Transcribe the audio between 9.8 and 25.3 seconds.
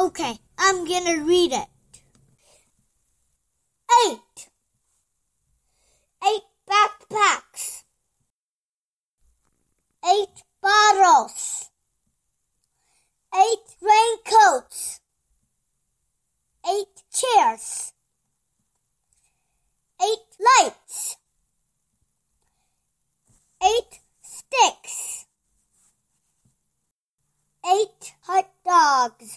Eight bottles. Eight raincoats. Eight chairs. Eight lights. Eight sticks.